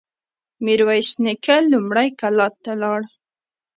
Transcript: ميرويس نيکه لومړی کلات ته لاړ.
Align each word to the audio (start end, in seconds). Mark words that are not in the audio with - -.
ميرويس 0.63 1.09
نيکه 1.23 1.55
لومړی 1.71 2.07
کلات 2.19 2.53
ته 2.65 2.71
لاړ. 2.81 2.99